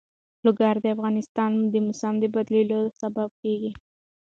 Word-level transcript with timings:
لوگر 0.45 0.75
د 0.81 0.85
افغانستان 0.95 1.51
د 1.73 1.75
موسم 1.85 2.13
د 2.19 2.25
بدلون 2.35 2.85
سبب 3.01 3.29
کېږي. 3.41 3.71